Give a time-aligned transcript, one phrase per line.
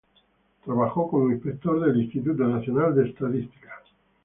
[0.65, 3.69] Trabajó como Inspector del Instituto Nacional de Estadística.